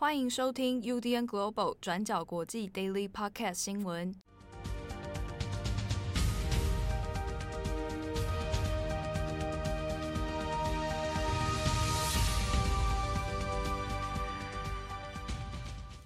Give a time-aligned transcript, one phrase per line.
[0.00, 4.14] 欢迎收听 UDN Global 转角国际 Daily Podcast 新闻。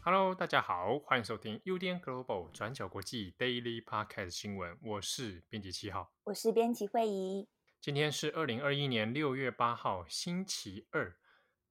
[0.03, 4.75] Hello，大家好，欢迎收听 UDN Global 转角国际 Daily Podcast 新闻。
[4.81, 7.47] 我是编辑七号，我是编辑慧仪。
[7.79, 11.15] 今天是二零二一年六月八号，星期二。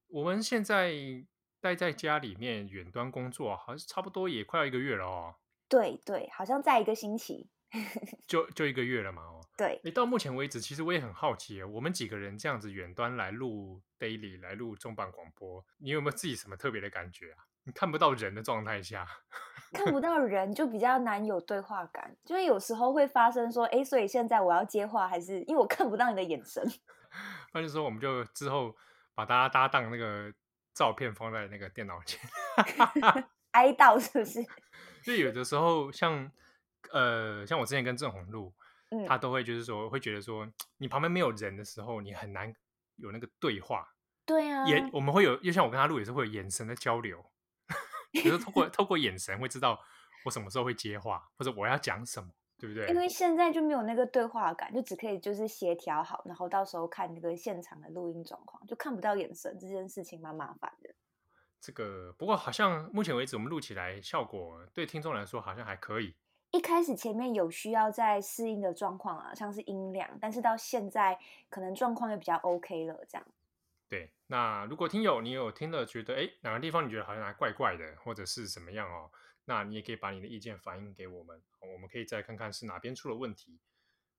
[0.10, 1.26] 我们现在。
[1.62, 5.36] 待在家里面远端工作，好像差不多也快要一个月了哦。
[5.70, 7.50] 对对，好像在一个星期，
[8.28, 9.40] 就就一个月了嘛哦。
[9.56, 17.46] 对，你，到目前为止，其实我也很好奇，我们几个人这样子远端来录 daily，来录重磅广播，你有没有自己什么特别的感觉啊？
[17.64, 19.08] 你看不到人的状态下，
[19.72, 26.62] 看不到 人就比较难有对话感，就是有时候会发生说，哎，所以现在我要接话，还是因为我看不到你的眼神？
[27.54, 28.76] 那就说我们就之后
[29.14, 30.34] 把大家搭档那个。
[30.74, 32.20] 照片放在那个电脑前，
[33.52, 34.46] 哀悼是不是？
[35.04, 36.32] 就有的时候像
[36.92, 38.54] 呃，像我之前跟郑红录，
[38.90, 42.54] 嗯、他都会就是说，会觉得说，你旁边没有人的时候，你很难
[42.96, 43.88] 有那个对话。
[44.26, 47.26] 对啊，眼我们会有，就像我跟他录也是会有眼神的交流，
[48.14, 49.80] 就是透过透过眼神会知道
[50.26, 52.30] 我什么时候会接话，或者我要讲什么。
[52.62, 52.88] 对不对？
[52.90, 60.94] 因为现在就没有那个对话感，就只可以就是协调好，然后到时候看那个现场的录音状况，就看不到眼神，这件事情蛮麻烦的。
[61.60, 66.16] 这个不过好像目前为止我们录起来效果对听众来说好像还可以。
[66.52, 71.18] 一开始前面有需要在适应的状况啊，像是音量，但是到现在
[71.50, 73.26] 可能状况也比较 OK 了，这样。
[73.90, 79.10] 对，那如果听友你有听了觉得哎哪个地方你觉得好像还怪怪的，或者是怎么样哦？
[79.52, 83.60] 那你也可以把你的意见反映给我们，我们可以再看看是哪边出了问题。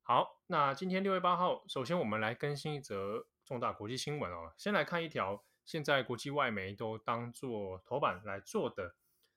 [0.02, 4.52] 好，那今天六月八号，首先我们来更新一则重大国际新闻哦。
[4.58, 8.94] 先来看一条，现在国际外媒都当做头版来做的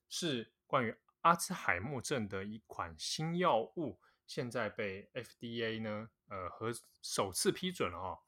[0.10, 8.20] 是关于阿兹海默症的一款新药物，现在被 FDA 呢呃和首次批准了哦。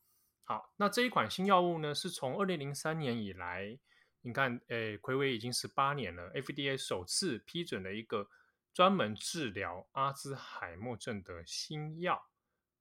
[0.45, 3.77] 好，那这一款新药物呢是从二零零三年以来。
[4.21, 8.29] 你看，诶，睽违已经十八年了，FDA 首次批准了一个
[8.73, 12.27] 专门治疗阿兹海默症的新药。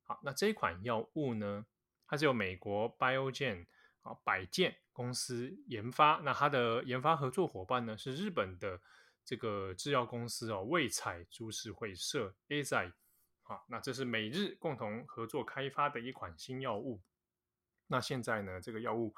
[0.02, 1.66] 好，那这款药物呢，
[2.06, 3.66] 它是由美国 Biogen
[4.02, 6.20] 啊百健公司研发。
[6.24, 8.80] 那它的研发合作伙伴呢是日本的
[9.24, 12.92] 这个制药公司哦，卫彩株式会社 Eisai。
[13.42, 17.00] 好，那这是美日共同合作开发的一款新药物。
[17.86, 19.14] 那现在呢，这个药物。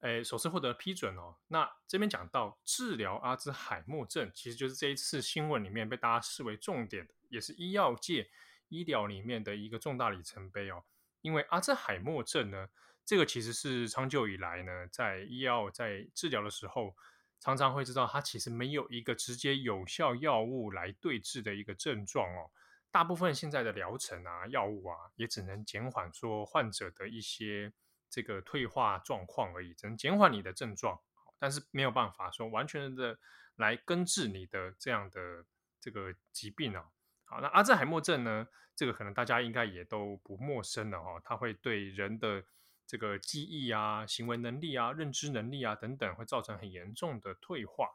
[0.00, 1.36] 诶，首次获得批准哦。
[1.48, 8.30] 那这边讲到治疗阿兹海默症，其实就是这一次新闻里面被大家视为重点的，也是医药界
[8.68, 10.84] 医疗里面的一个重大里程碑哦。
[11.20, 12.68] 因为阿兹海默症呢，
[13.04, 16.96] 这个其实是长久以来呢，在医药在治疗的时候，
[17.38, 22.50] 常常会知道它其实没有一个直接有效药物来对治的一个症状哦。
[22.90, 27.74] 大部分现在的疗程啊，药物啊，也只能减缓说患者的一些。
[28.10, 31.00] 这个退化状况而已，只能减缓你的症状，
[31.38, 33.16] 但是没有办法说完全的
[33.56, 35.44] 来根治你的这样的
[35.80, 36.90] 这个疾病啊。
[37.24, 38.48] 好，那阿兹海默症呢？
[38.76, 42.42] 这个可能大家应该也都不陌生了哈，它会对人的
[42.86, 47.90] 这个记忆啊、行为能力啊、认知能力啊等等，会造成很严重的退化。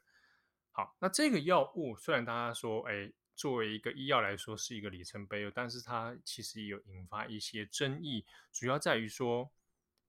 [0.71, 3.13] 好，那这个药物虽然大家说，哎。
[3.37, 9.51] 作为一个医药来说是一个里程碑，但是它其实也有引发一些争议，主要在于说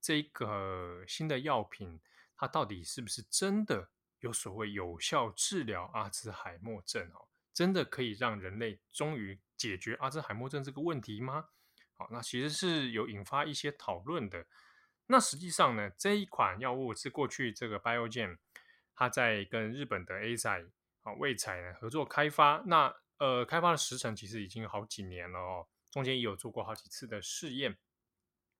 [0.00, 2.00] 这个新的药品
[2.34, 3.90] 它到底是不是真的
[4.20, 7.28] 有所谓有效治疗阿兹海默症哦？
[7.52, 11.50] 真的可以让人类终于解决阿兹海默症这个问题吗？
[11.96, 14.46] 好，那其实是有引发一些讨论的。
[15.08, 18.38] 那实际上呢，这一款药物是过去这个 Biogen
[18.94, 20.64] 它在跟日本的 A 仔
[21.02, 22.96] 啊卫彩呢合作开发那。
[23.18, 27.76] 呃，开发的时程其实已经有好几年了哦，中间也有做过好几次的试验。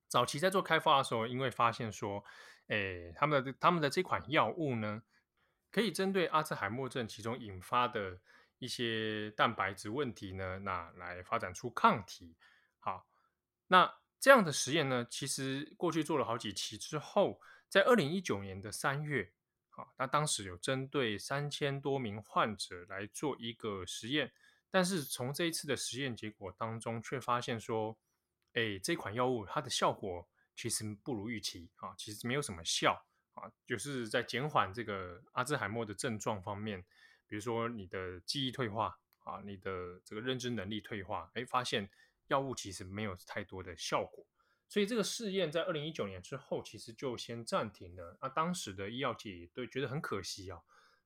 [0.07, 2.23] 早期在做开发的时候，因为发现说，
[2.67, 5.03] 诶，他们的他们的这款药物呢，
[5.71, 8.19] 可以针对阿兹海默症其中引发的
[8.57, 12.35] 一些蛋白质问题呢，那来发展出抗体。
[12.79, 13.07] 好，
[13.67, 17.39] 那这样的实验呢，其实过去做了好几期之后，
[17.69, 19.31] 在二零一九年的三月，
[19.69, 24.33] 好，那当时有针对三千多名患者来做一个实验，
[24.71, 27.97] 但是从这一次的实验结果当中，却发现说，
[28.53, 36.85] 哎，这款药物它的效果其实不如预期啊，其实没有什么效啊，就是在减缓这个阿兹海默的症状方面，
[37.25, 41.89] 比如说你的记忆退化啊，你的这个认知能力退化，哎，发现
[42.27, 44.25] 药物其实没有太多的效果。
[44.67, 48.15] 所以这个试验在二零一九年之后，其实就先暂停了。
[48.21, 50.61] 那当时的医药界也对觉得很可惜啊，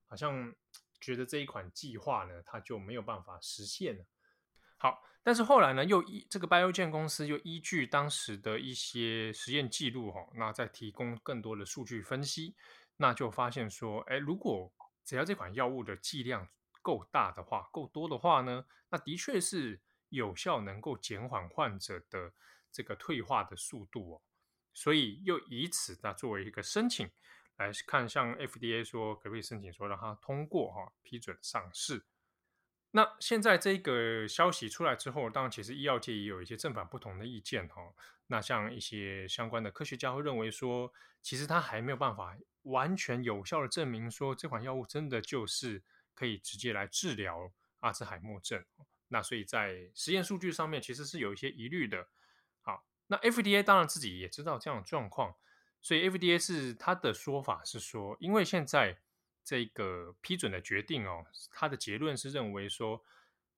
[0.06, 0.54] 好像
[1.04, 4.06] 觉得这一款计划呢，它就没有办法实现了。
[4.78, 12.56] 好，但是后来呢，又依这个 Biogen 公司又依据当时的一些实验记录哈，那再提供更多的数据分析，
[12.98, 14.72] 那就发现说，哎，如果
[15.04, 16.48] 只要这款药物的剂量
[16.82, 22.34] 够大的话，够多的话呢，那的确是有效能够减缓患者的。
[22.76, 24.22] 这个退化的速度哦，
[24.74, 27.08] 所以又以此它作为一个申请
[27.58, 32.06] 来看，向 FDA 说可不可以申请说让它通过哈批准上市。
[32.92, 37.94] 那现在这个消息出来之后，当然其实医药界也有一些正反不同的意见哈。
[38.28, 45.84] 那像一些相关的科学家会认为说，其实他还没有办法完全有效的证明说这款药物真的就是
[46.14, 48.64] 可以直接来治疗阿兹海默症。
[49.08, 52.08] 那所以在实验数据上面其实是有一些疑虑的。
[52.62, 55.36] 好那 FDA 当然自己也知道这样的状况，
[55.84, 58.98] 所以 FDA 是他的说法是说，因为现在
[59.44, 63.04] 这个批准的决定哦，他的结论是认为说，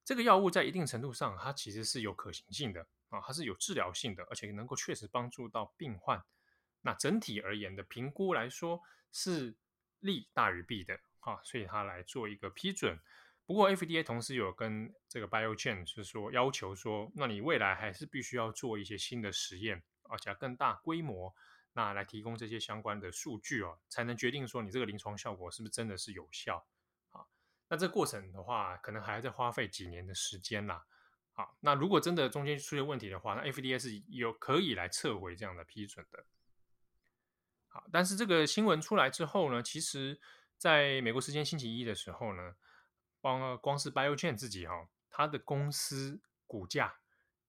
[0.04, 6.22] 这个药物在一定程度上它其实是有可行性的啊，它是有治疗性的，而且能够确实帮助到病患。
[6.81, 8.81] 那整体而言的评估来说
[9.12, 9.56] 是
[10.00, 13.00] 利大于弊的啊，所以他来做一个批准。
[13.45, 21.36] 不过，FDA 同时有跟这个 Biogen 是说要求说，那你未来还是必须要做一些新的实验，而且更大规模，
[21.75, 26.66] 那来提供这些相关的数据哦，才能决定说你这个临床效果是不是真的是有效
[27.12, 27.22] 啊？
[27.68, 30.86] 那这过程的话，可能还要再花费几年的时间啦。
[31.33, 36.25] 好，那如果真的中间出现问题的话，那 FDA 是有可以来撤回这样的批准的。
[37.68, 40.19] 好，但是这个新闻出来之后呢，其实
[40.57, 42.56] 在美国时间星期一的时候呢。
[43.21, 47.00] 光光是 Biogen 自己哈、哦，它的公司股价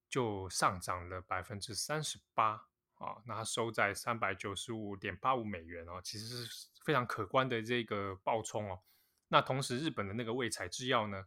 [0.09, 8.81] 就上涨了百分之三十八啊，那它收在三百九十五点八五美元哦，其实是非常可观的这个暴冲哦。
[9.29, 11.27] 那同时，日本的那个卫彩制药呢，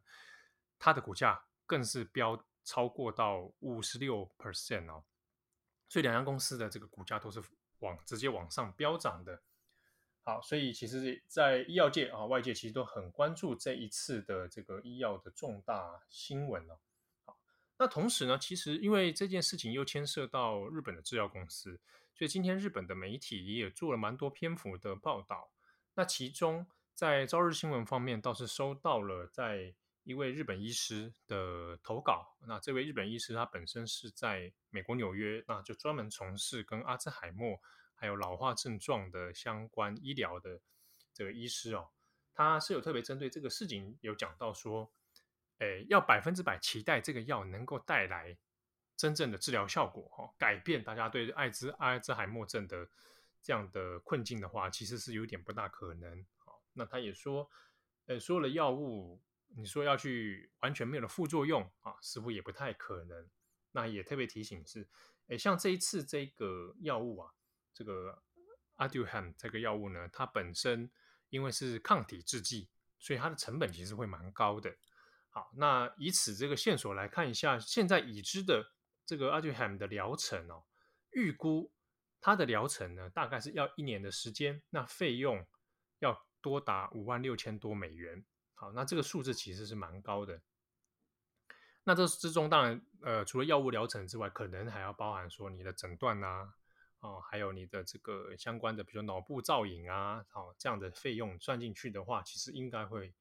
[0.79, 5.03] 它的股价更是飙超过到五十六 percent 哦，
[5.87, 7.41] 所以两家公司的这个股价都是
[7.79, 9.41] 往直接往上飙涨的。
[10.23, 16.79] 好，所以其实，在医药界啊，外界其实都很关注这一次的这个医药的重大新闻哦。
[17.79, 21.79] 那同时呢，其实因为这件事情又牵涉到日本的制药公司，
[22.13, 25.49] 所以今天日本的媒体也做了蛮多篇幅的报道。
[25.95, 29.73] 那其中在朝日新闻方面，倒是收到了在
[30.03, 32.37] 一位日本医师的投稿。
[32.45, 37.59] 那这位日本医师他本身是在美国纽约，那就专门从事跟阿兹海默。
[38.01, 40.61] 还有老化症状的相关医疗的
[41.13, 41.89] 这个医师哦，
[42.33, 44.89] 他是有特别针对这个事情有讲到说，
[45.59, 48.37] 诶，要百分之百期待这个药能够带来
[48.97, 52.89] 真正的治疗效果哈，改变大家对艾滋阿兹海默症的
[53.41, 56.25] 这样的困境的话，其实是有点不大可能。
[56.37, 57.49] 好，那他也说，
[58.07, 59.21] 呃，所有的药物
[59.55, 63.29] 你说要去完全没有了副作用啊，似乎也不太可能。
[63.71, 64.87] 那也特别提醒是，
[65.27, 67.33] 诶，像这一次这个药物啊。
[67.71, 68.21] 这个
[68.75, 70.91] Aduhelm 这个药物呢，它本身
[71.29, 72.67] 因为是抗体制剂，
[72.97, 74.75] 所以它的成本其实会蛮高的。
[75.29, 78.71] 好，那以此这个线索来看一下，现在已知的
[79.05, 80.63] 这个 Aduhelm 的疗程哦，
[81.11, 81.71] 预估
[82.19, 85.45] 它的疗程呢，大概是要一年的时间，那费用
[85.99, 88.25] 要多达五万六千多美元。
[88.55, 90.41] 好，那这个数字其实是蛮高的。
[91.83, 96.55] 那这之中当然，呃，除了药物疗程之外，可能还要包含说你的诊断啊。
[97.01, 103.13] 哦，还有你的这个相关的，比如说脑部造影啊，好，这样的费用算进去的话，其实应该会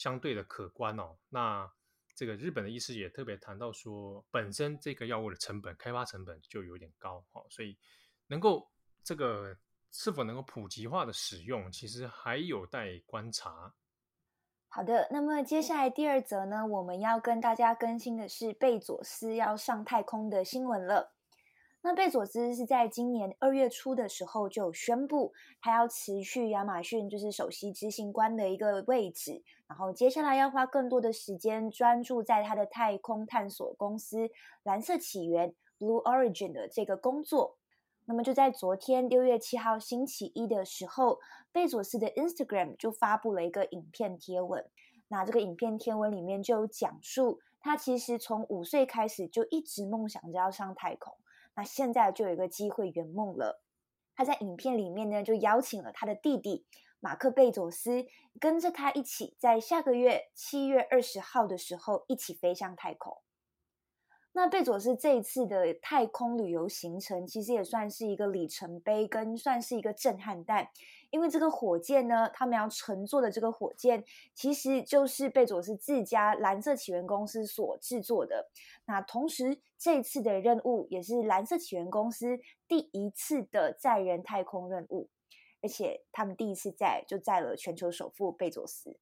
[0.00, 1.14] 相对的可观哦。
[1.28, 1.70] 那
[2.16, 7.76] 这个日本的医师也特别谈到说，本身这个药物的成本，开发成本就有点高，哦，所以
[8.26, 8.66] 能够
[9.04, 9.54] 这个
[9.92, 13.74] 是否能够普及化的使用，其实还有待观察。
[14.68, 21.12] 好的，那么接下来第二则呢，我们要跟大家更新的是贝佐斯要上太空的新闻了。
[21.82, 25.32] 那贝佐斯是在今年二月初的时候就宣布，
[25.62, 34.28] 他要辞去亚马逊就是首席执行官的一个位置，然后接下来要花更多的时间专注在他的太空探索公司
[34.62, 37.56] 蓝色起源 （Blue Origin） 的这个工作。
[38.04, 41.18] 那么就在昨天六月七号星期一的时候，
[41.50, 44.62] 贝佐斯的 Instagram 就发布了一个影片贴文。
[45.08, 51.16] 那这个影片贴文里面就有讲述，他其实从五岁开始就一直梦想着要上太空。
[51.54, 53.62] 那现在就有一个机会圆梦了。
[54.14, 56.66] 他在影片里面呢，就邀请了他的弟弟
[57.00, 58.06] 马克贝佐斯，
[58.38, 63.22] 跟着他一起在下个月七月二十号的时候一起飞向太空。
[64.32, 70.68] 那贝佐斯这一次的太空旅游行程，其实也算是一个里程碑，跟算是一个震撼弹。
[71.10, 78.48] 因为这个火箭呢，他们要乘坐的这个火箭，其实就是贝佐斯自家蓝色起源公司所制作的。
[78.86, 85.08] 那同时，这次的任务也是蓝色起源公司第一次的载人太空任务，
[85.60, 88.96] 而且他们第一次载就载了全球首富贝佐斯。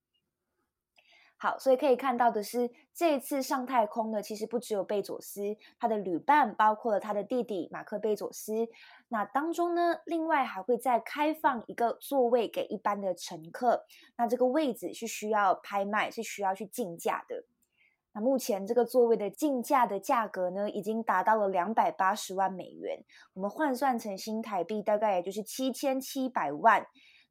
[1.40, 8.66] 好，所以可以看到的是，这一次上太空呢，其实不只有贝佐斯，他的旅伴包括了他的弟弟马克贝佐斯。
[9.06, 13.84] 那当中呢，另外还会再开放一个座位给一般的乘客。
[14.16, 17.44] 那这个位置是需要拍卖，是需要去竞价的。
[18.12, 23.04] 那目前这个座位的竞价的价格呢，已经达到了两百八十万美元，
[23.34, 26.84] 我们换算成新台币，大概也就是七千七百万。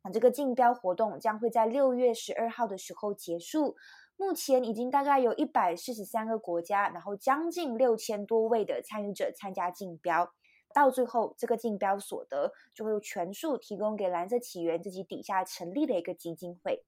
[0.04, 3.76] 那这个竞标活动将会在六月十二号的时候结束。
[4.16, 10.34] 目前已经大概有一百四十三个国家，然后将近六千多位的参与者参加竞标。
[10.74, 16.84] 到最后，这个竞标所得就会全数提供给蓝色起源自己底下成立的一个基金会。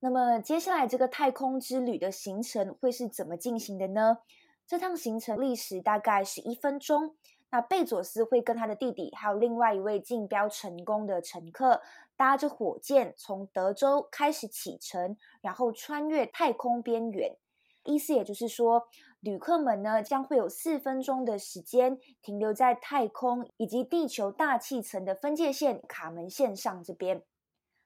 [0.00, 4.18] 那么接下来这个太空之旅的行程会是怎么进行的呢？
[4.66, 7.16] 这趟行程历时大概十一分钟。
[7.50, 11.80] 那贝佐斯会跟他的弟弟，还有另外一位竞标成功的乘客，
[12.18, 17.36] 搭着火箭从德州开始启程，然后穿越太空边缘。
[17.84, 18.88] 意思也就是说，
[19.20, 27.22] 旅客们呢将会有四分钟的时间停留在太空以及地球大气层的分界线卡门线上这边。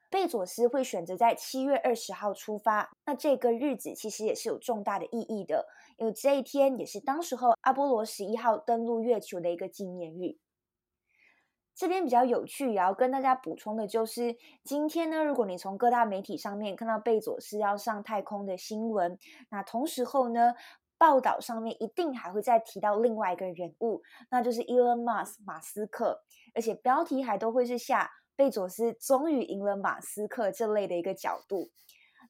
[0.09, 10.37] 贝佐斯会选择在七月二十号出发，那这个日子其实也是有重大的意义的，因为这一天也是当时候阿波罗十一号登陆月球的一个纪念日。
[11.75, 19.17] 这边比较有趣，也要跟大家补充的就是，今天呢，如果你从各大媒体上面看到贝佐斯要上太空的新闻，
[19.49, 20.53] 那同时候呢，
[20.97, 26.21] 报道上面一定还会再提到另外一个人物，那就是 Elon Musk 马斯克，
[26.53, 28.11] 而且标题还都会是下。
[28.35, 31.69] 贝佐斯终于赢了马斯克这类的一个角度，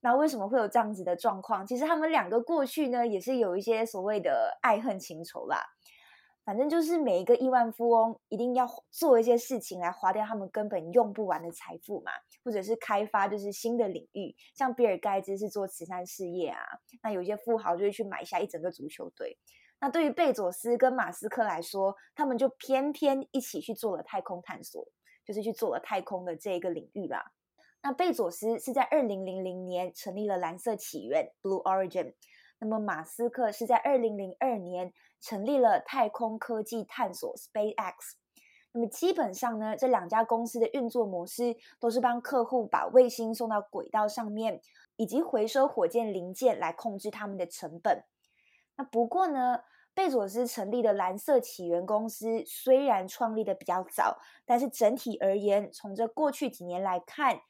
[0.01, 1.65] 那为什么会有这样子的状况？
[1.65, 5.63] 其实他们两个过去呢，也是有一些所谓的爱恨情仇啦。
[6.45, 12.11] 反正就是每一个亿万富翁一定要做一些事情来花掉他们根本用不完的财富嘛，
[12.43, 14.35] 或者是开发就是新的领域。
[14.55, 16.59] 像比尔盖茨是做慈善事业啊，
[17.01, 19.37] 那有些富豪就会去买下一整个足球队。
[19.79, 24.87] 那对于贝佐斯跟马斯克来说，他们就偏偏一起去做了太空探索。
[25.25, 27.23] 就是去做了太空的这一个领域啦。
[27.81, 32.13] 那贝佐斯是在二零零零年成立了蓝色起源 （Blue Origin），
[32.63, 37.93] 那么马斯克是在二零零二年成立了太空科技探索 （SpaceX）。
[38.71, 44.61] 那么基本上呢，这两家公司的运作模式都是帮客户把卫星送到轨道上面，
[44.95, 48.05] 以及回收火箭零件来控制他们的成本。
[48.77, 49.59] 那不过呢，
[49.93, 57.41] 贝佐斯成立的蓝色起源公司虽然创立的比较早，但是整体而言，从这过去几年来看，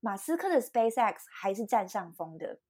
[0.00, 2.60] 马斯克的 SpaceX 还是占上风的。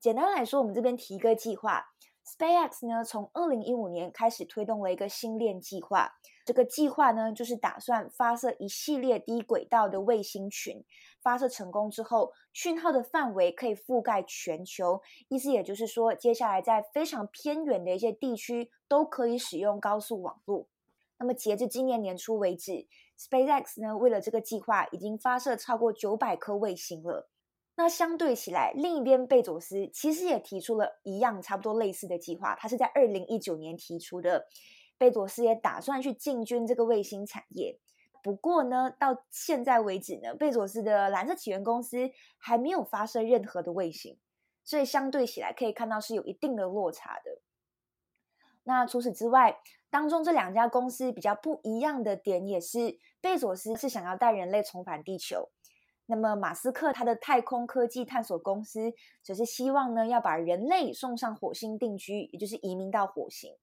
[0.00, 1.84] 简单来说，我们这边提一个计划
[2.24, 6.12] ，SpaceX 呢，从二零一五年开始推动了一个星链计划。
[6.44, 10.84] 这个计划呢，就是打算发射一系列低轨道的卫星群。
[11.20, 15.02] 发射成功之后，讯号的范围可以覆盖全球。
[15.28, 20.68] 意思也就是说，接下来在非常偏远的一些地区都可以使用高速网络。
[21.18, 22.86] 那么，截至今年年初为止
[23.18, 27.28] ，SpaceX 呢，为了这个计划，已经发射超过九百颗卫星了。
[27.80, 34.48] 那相对起来，另一边贝佐斯其实也提出了一样差不多类似的计划，他是在二零一九年提出的。
[34.98, 37.78] 贝佐斯也打算去进军这个卫星产业，
[38.20, 44.18] 不过呢，到现在为止呢，贝佐斯的蓝色起源公司还没有发射任何的卫星，
[44.64, 47.40] 所以相对起来可以看到是有一定的落差的。
[48.64, 55.48] 那除此之外，当中这两家公司比较不一样的点也是，贝佐斯是想要带人类重返地球，
[56.10, 63.54] 那么马斯克他的太空科技探索公司则是希望呢要把人类送上火星定居，也就是移民到火星。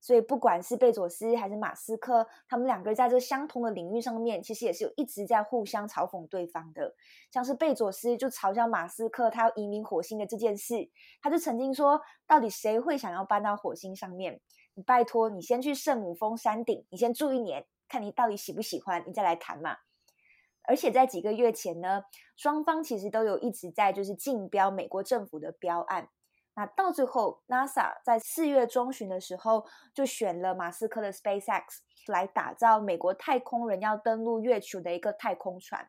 [0.00, 6.94] 所以，不管是贝佐斯还是马斯克，他们两个在这相同的领域上面，其实也是有一直在互相嘲讽对方的。
[7.32, 10.88] 像是贝佐斯就嘲笑马斯克他要移民火星的这件事，
[11.20, 14.40] 他就曾经说：“到底谁会想要搬到火星上面？
[14.74, 19.76] 你拜托，你先去圣母峰山顶，你先住一年，看你到底喜不喜欢，你再来谈嘛。
[20.68, 22.02] 而且在几个月前呢，
[22.36, 26.08] 双方其实都有一直在就是竞标美国政府的标案。
[26.54, 31.62] 那到最后，NASA 在四月中旬的时候就选了马斯克的 SpaceX
[32.08, 35.88] 来打造美国太空人要登陆月球的一个太空船。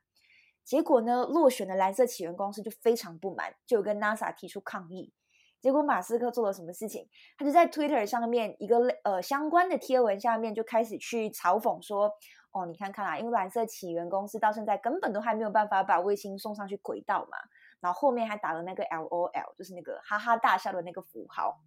[0.63, 5.12] 结果呢，落选的蓝色起源公司就非常不满，就跟 NASA 提出抗议。
[5.59, 7.09] 结果马斯克做了什么事情？
[7.38, 12.12] 他就在 Twitter 上面一个呃相关的贴文下面就开始去嘲讽说
[12.51, 17.38] ：“哦，你看看啊，因为蓝色起源公司到现在根本都还没有办法把卫星送上去轨道嘛。”
[17.79, 21.60] 然后后面还打了那个 LOL，就是那个哈哈大笑的那个符号。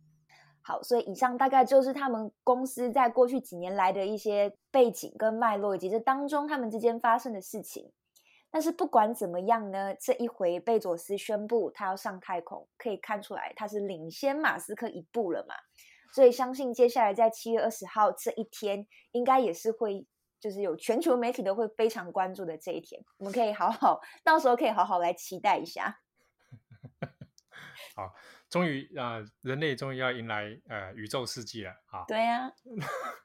[0.61, 7.91] 好，所以以上大概就是他们公司在过去几年来的一些背景跟脉络，以及这当中他们之间发生的事情。
[8.51, 15.55] 但是不管怎么样呢，这一回贝佐斯宣布他要上太空，可以看出来他是领先马斯克一步了嘛。
[16.15, 20.07] 所以相信接下来在七月二十号这一天，应该也是会
[20.43, 23.01] 就是有全球媒体都会非常关注的这一天。
[23.19, 26.01] 我们可以好好到时候可以好好来期待一下。
[27.95, 28.13] 好，
[28.51, 31.73] 终于啊、呃，人类终于要迎来呃宇宙世纪了。
[31.87, 32.53] 好，对呀、啊。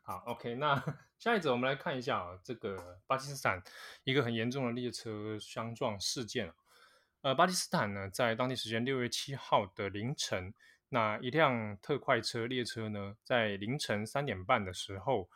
[0.06, 0.82] 好，OK，那。
[1.18, 3.60] 下一则，我们来看一下啊，这个巴基斯坦
[4.04, 6.54] 一个很严重的列车相撞事件。
[7.22, 10.54] 呃，巴基斯坦呢，在当地时间六月七号的凌晨，
[10.90, 15.28] 那一辆特快车列车呢，在凌晨三点半的时候，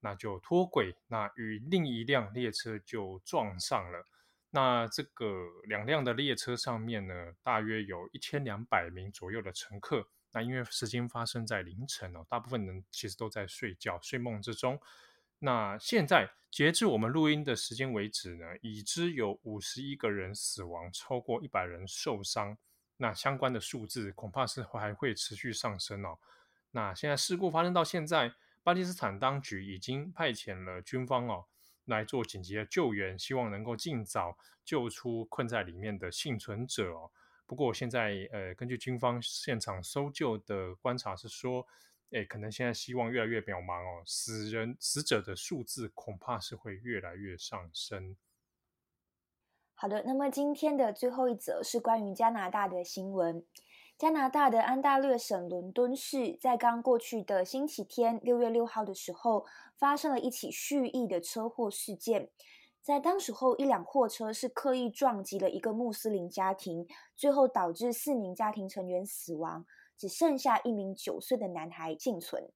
[0.00, 4.04] 那就脱轨，那与另一辆列车就撞上了。
[4.50, 10.08] 那这个两辆的列车上面呢，大约有一千两百名左右的乘客。
[10.32, 14.80] 那因为时间发生在凌晨哦，大部分人其实都在睡觉、睡梦之中。
[15.38, 22.56] 那现在截至我们录音的时间为止呢，已知有五十一个人死亡，超过一百人受伤。
[22.96, 26.18] 那相关的数字恐怕是还会持续上升哦。
[26.72, 28.32] 那现在事故发生到现在，
[28.68, 31.46] 巴基斯坦当局已经派遣了军方哦
[31.86, 37.10] 来做紧急的救援，希望能够尽早救出困在里面的幸存者哦。
[37.46, 41.66] 不过现在呃，根据军方现场搜救的观察是说。
[42.10, 48.16] 诶，可能现在希望越来越渺茫哦，死人死者的数字恐怕是会越来越上升。
[49.74, 53.44] 好的，那么今天的最后一则是关于加拿大的新闻。
[53.98, 59.44] 加拿大的安大略省伦敦市在刚过去的星期天，六月六号的时候，
[59.76, 62.30] 发生了一起蓄意的车祸事件。
[62.80, 69.66] 在当时候，一辆货车是刻意撞击了一个穆斯林家庭，最后导致四名家庭成员死亡。
[69.96, 72.52] 只剩下一名九岁的男孩幸存。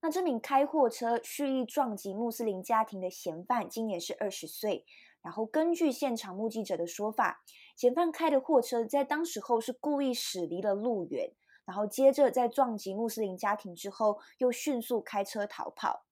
[0.00, 4.86] 那这名开货车蓄意撞击穆斯林家庭的嫌犯今年是二十岁。
[5.22, 7.42] 然后根据现场目击者的说法，
[7.82, 11.32] 嫌犯开的货车在当时候是故意驶离了路远，
[11.64, 16.04] 然后接着在撞击穆斯林家庭之后，又迅速开车逃跑。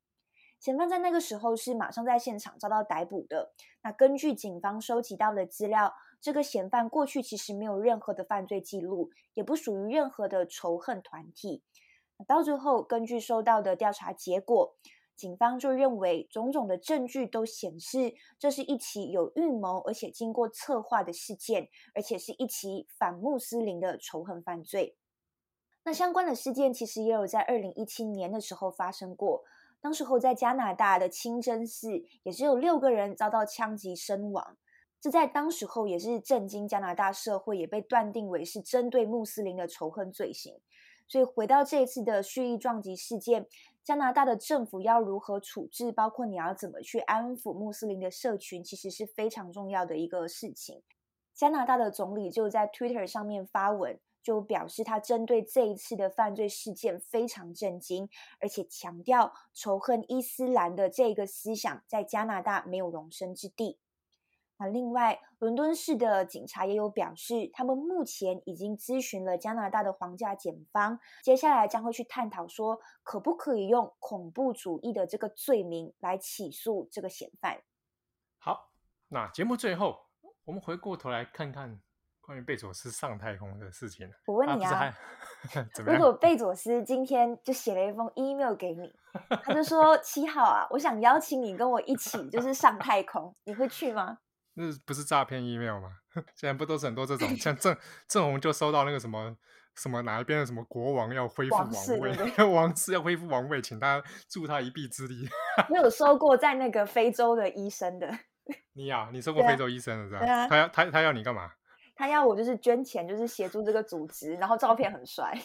[0.58, 3.52] 嫌犯在那个时候是马上在现场遭到逮捕的。
[3.84, 11.62] 那根据警方收集到的资料，这个嫌犯过去其实没有任何的犯罪记录，也不属于任何的仇恨团体。
[12.26, 14.74] 到最后，根据收到的调查结果，
[15.20, 24.96] 警方就认为种种的证据都显示，这是一起有预谋而且经过策划的事件，而且是一起反穆斯林的仇恨犯罪。
[25.84, 29.44] 那相关的事件其实也有在二零一七年的时候发生过。
[29.82, 34.56] 当时候在加拿大的清真寺，也只有六个人遭到枪击身亡，
[35.02, 40.58] 这在当时候也是震惊加拿大社会，也被断定为是针对穆斯林的仇恨罪行。
[41.08, 43.48] 所以回到这一次的蓄意撞击事件，
[43.82, 50.82] 加拿大的政府要如何处置，包括你要怎么去安抚穆斯林的社群，其实是非常重要的一个事情。
[51.34, 53.98] 加拿大的总理就在 Twitter 上面发文。
[54.22, 58.06] 就表示他针对这一次的犯罪事件非常震惊，
[58.38, 63.78] 而且强调仇恨伊斯兰的这个思想在加拿大没有容身之地。
[64.60, 77.62] 那另外，伦敦市的警察也有表示，他们目前已经咨询了加拿大的皇家检方，接下来将会去探讨说，可不可以用恐怖主义的这个罪名来起诉这个嫌犯。
[78.38, 78.70] 好，
[79.08, 79.98] 那节目最后，
[80.44, 81.80] 我们回过头来看看。
[82.22, 84.94] 关于贝佐斯上太空的事情，我问你啊，啊
[85.84, 88.94] 如果贝佐斯今天就写了一封 email 给你，
[89.42, 94.16] 他就说 七号啊，我想邀请你跟我一起就是上太空，你会去吗？
[94.60, 95.96] 那不是诈骗 email 吗？
[96.36, 99.36] 现在不都是很多这种，像 郑郑红就收到那个什么
[99.74, 101.70] 什么哪一边的什么国王要恢复王
[102.00, 105.28] 位，王室， 王室要恢复王位，请他助他一臂之力。
[105.68, 108.18] 没有收过在那个非洲的医生的，
[108.74, 110.32] 你呀、啊，你收过非洲医生的是吧？
[110.32, 111.52] 啊，他要他他要你干嘛？
[111.94, 115.38] 他要我就是捐钱，就是协助这个组织，然后照片很帅。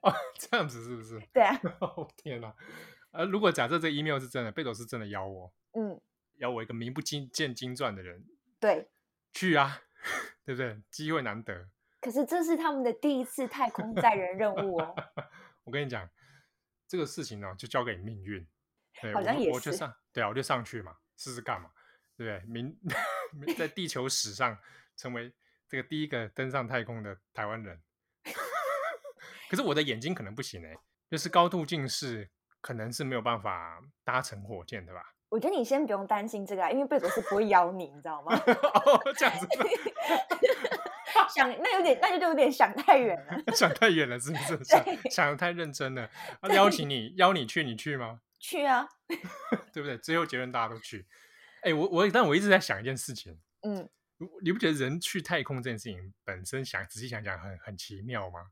[0.00, 1.20] 哦，这样子是不是？
[1.32, 1.58] 对啊。
[1.80, 2.52] 哦天哪！
[3.12, 6.00] 呃，如果假设这个 email 是真的，贝佐斯真的邀我，嗯，
[6.38, 8.24] 邀我一个名不见经传的人，
[8.62, 8.88] 对，
[9.32, 9.82] 去啊，
[10.46, 10.80] 对不对？
[10.88, 11.68] 机会难得。
[12.00, 14.94] 可是这是他们的第一次太空载人任务哦。
[15.64, 16.08] 我跟你讲，
[16.86, 18.46] 这个事情呢，就交给你命运。
[19.00, 19.50] 对，好像也是。
[19.50, 21.72] 我，我就上，对啊，我就上去嘛，试试干嘛，
[22.16, 22.48] 对不对？
[22.48, 22.78] 明
[23.58, 24.56] 在地球史上
[24.96, 25.34] 成为
[25.66, 27.82] 这个第一个登上太空的台湾人。
[29.50, 30.72] 可是我的眼睛可能不行哎，
[31.10, 35.02] 就是高度近视，可能是没有办法搭乘火箭的吧？
[35.32, 38.36] 我觉得你先不用担心这个啊，因为贝佐斯不会邀你，你知道吗？
[38.84, 39.48] 哦，这样子。
[41.34, 43.42] 想那有点，那就有点想太远了。
[43.56, 44.62] 想太远了，是不是？
[44.62, 46.06] 想想得太认真了。
[46.50, 48.20] 邀请你，邀你去，你去吗？
[48.38, 48.86] 去啊，
[49.72, 49.96] 对不对？
[49.96, 51.06] 最后结论大家都去。
[51.62, 53.38] 哎、欸，我我，但我一直在想一件事情。
[53.62, 53.88] 嗯，
[54.42, 58.48] 你不觉得人去太空这件事情本身想仔细想想很很奇妙吗？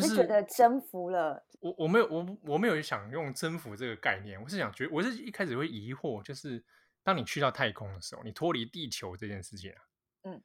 [0.00, 1.46] 你是觉得征服了？
[1.60, 6.62] 我我没有我我没有想用征服这个概念，我是想觉我是一开始会疑惑，就是
[7.02, 9.82] 当你去到太空的时候，你脱离地球这件事情啊，
[10.24, 10.42] 嗯，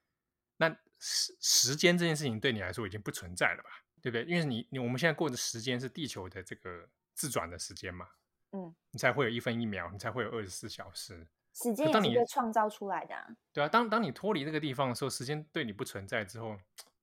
[0.57, 3.69] 那时时间这件事情对你来说已经不存在了吧？
[4.01, 4.23] 对不对？
[4.23, 8.07] 因为你你我们现在过的时间是地球的这个自转的时间嘛，
[8.51, 13.27] 嗯，你才会有一分一秒，你才会有二十四小时，时间也是被创造出来的啊。
[13.51, 16.57] 对啊，当当你脱离这个地方的时候，时间对你不存在之后，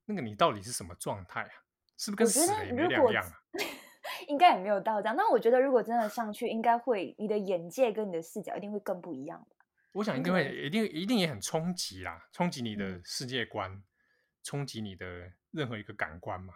[0.07, 1.53] 那个你到底是什么状态啊？
[1.97, 3.33] 是不是跟死了也没两样啊？
[4.29, 5.17] 应该也没有到这样。
[5.17, 9.47] 那我觉得，如果真的上去，应该会你的眼界跟你的视角一定会更不一样。
[9.93, 13.83] 我想一定会，一定一定也很冲击啦，冲击你的世界观，嗯、
[14.43, 16.55] 冲击你的任何一个感官嘛。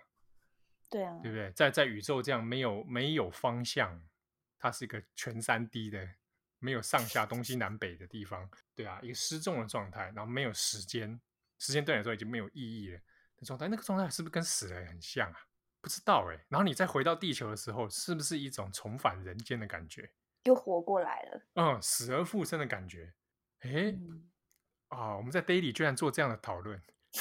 [0.89, 1.51] 对啊，对不对？
[1.53, 4.01] 在在宇宙这样没有没有方向，
[4.59, 6.07] 它是一个全三 D 的，
[6.59, 8.49] 没有上下东西南北的地方。
[8.75, 11.21] 对啊，一个失重的状态，然后没有时间，
[11.59, 13.01] 时间对你来说已经没有意义了。
[13.45, 15.37] 状态，那个状态是不是跟死了很像啊？
[15.81, 16.39] 不知道哎。
[16.49, 20.11] 然后你再回到地球的时候，是不是一种重返人间的感觉？
[20.45, 21.43] 又活过来了。
[21.55, 23.13] 嗯，死而复生的感觉。
[23.61, 24.31] 哎，嗯、
[24.89, 26.81] 啊，我们在 Daily 居然做这样的讨论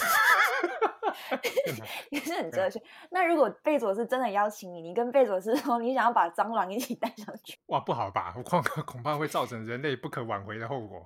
[2.12, 2.82] 也是很哲学。
[3.12, 8.32] 那如果贝佐斯真的邀请你，你跟贝佐斯说你想要把蟑螂一起带上去，哇，不好吧？
[8.46, 11.06] 恐怕恐怕会造成人类不可挽回的后果。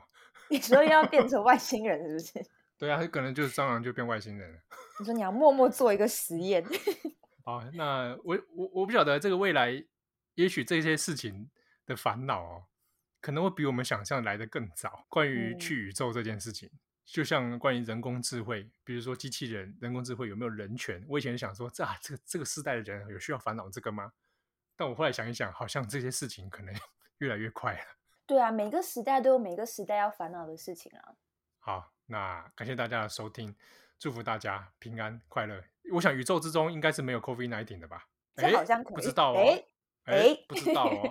[0.50, 2.50] 你说要变成外星人是不是？
[2.84, 4.60] 对啊，可能就是蟑螂就变外星人了。
[5.00, 6.62] 你说你要默默做一个实验。
[7.46, 9.82] 好，那我我我不晓得这个未来，
[10.36, 11.50] 也许这些事情
[11.86, 12.66] 的烦恼哦，
[13.22, 15.06] 可能会比我们想象来的更早。
[15.08, 21.02] 关于去宇宙这件事情，嗯、就像关于人工智慧，比如说机器人、人工智慧有没有人权？
[21.08, 24.12] 我以前想说，这啊，这个这个时代的人有需要烦恼这个吗？
[24.76, 26.76] 但我后来想一想，好像这些事情可能
[27.20, 27.80] 越来越快了。
[28.26, 31.16] 对啊，每个时代都有每个时代要烦恼的事情啊。
[31.60, 31.93] 好。
[32.08, 33.56] 那感谢大家的收听，
[33.98, 35.64] 祝福大家平安快乐。
[35.94, 38.06] 我想宇宙之中应该是没有 COVID-19 的吧？
[38.36, 38.84] 这好像。
[38.84, 39.38] 不知道哦，
[40.06, 41.10] 哎，哎，不知道哦，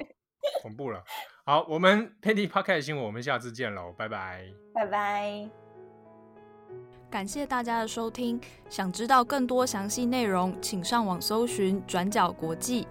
[0.63, 1.05] 恐怖了。
[1.45, 5.49] 好，我们 Penny Podcast 新闻，我们下次见喽，拜拜，拜拜。
[7.11, 12.87] 感谢大家的收听，想知道更多详细内容，请上网搜寻转角国际。